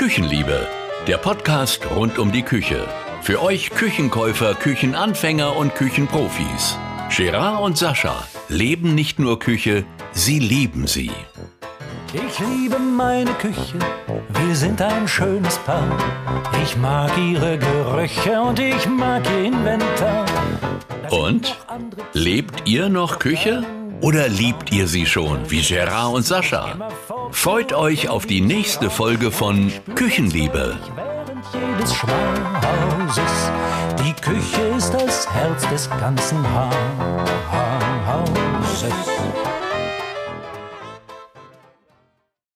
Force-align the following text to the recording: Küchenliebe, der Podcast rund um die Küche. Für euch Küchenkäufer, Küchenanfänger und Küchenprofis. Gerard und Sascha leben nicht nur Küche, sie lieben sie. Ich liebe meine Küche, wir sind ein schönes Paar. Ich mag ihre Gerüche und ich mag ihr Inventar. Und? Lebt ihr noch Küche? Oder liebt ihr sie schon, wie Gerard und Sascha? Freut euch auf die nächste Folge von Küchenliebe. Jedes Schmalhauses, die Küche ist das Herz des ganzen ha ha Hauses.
Küchenliebe, 0.00 0.66
der 1.06 1.18
Podcast 1.18 1.82
rund 1.94 2.18
um 2.18 2.32
die 2.32 2.40
Küche. 2.40 2.88
Für 3.20 3.42
euch 3.42 3.68
Küchenkäufer, 3.68 4.54
Küchenanfänger 4.54 5.54
und 5.54 5.74
Küchenprofis. 5.74 6.78
Gerard 7.14 7.60
und 7.60 7.76
Sascha 7.76 8.24
leben 8.48 8.94
nicht 8.94 9.18
nur 9.18 9.38
Küche, 9.38 9.84
sie 10.12 10.38
lieben 10.38 10.86
sie. 10.86 11.10
Ich 12.14 12.38
liebe 12.38 12.78
meine 12.78 13.30
Küche, 13.32 13.78
wir 14.28 14.56
sind 14.56 14.80
ein 14.80 15.06
schönes 15.06 15.58
Paar. 15.58 15.94
Ich 16.64 16.78
mag 16.78 17.10
ihre 17.18 17.58
Gerüche 17.58 18.40
und 18.40 18.58
ich 18.58 18.86
mag 18.86 19.22
ihr 19.30 19.44
Inventar. 19.44 20.24
Und? 21.10 21.58
Lebt 22.14 22.66
ihr 22.66 22.88
noch 22.88 23.18
Küche? 23.18 23.66
Oder 24.00 24.28
liebt 24.28 24.72
ihr 24.72 24.86
sie 24.86 25.04
schon, 25.04 25.50
wie 25.50 25.60
Gerard 25.60 26.14
und 26.14 26.24
Sascha? 26.24 26.74
Freut 27.32 27.72
euch 27.72 28.08
auf 28.08 28.26
die 28.26 28.40
nächste 28.40 28.88
Folge 28.88 29.30
von 29.30 29.70
Küchenliebe. 29.94 30.78
Jedes 31.52 31.94
Schmalhauses, 31.94 33.50
die 34.02 34.12
Küche 34.14 34.62
ist 34.76 34.92
das 34.92 35.30
Herz 35.30 35.68
des 35.68 35.90
ganzen 35.90 36.42
ha 36.42 36.70
ha 36.70 37.50
Hauses. 37.52 37.59